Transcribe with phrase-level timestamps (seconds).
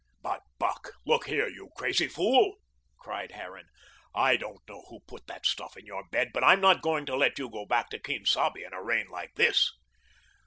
[0.23, 2.55] "But, Buck, look here, you crazy fool,"
[2.97, 3.67] cried Harran,
[4.15, 7.15] "I don't know who put that stuff in your bed, but I'm not going; to
[7.15, 9.69] let you go back to Quien Sabe in a rain like this."